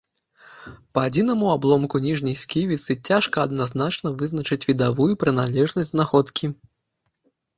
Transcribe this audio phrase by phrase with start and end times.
[0.97, 6.45] Па адзінаму абломку ніжняй сківіцы цяжка адназначна вызначыць відавую прыналежнасць знаходкі.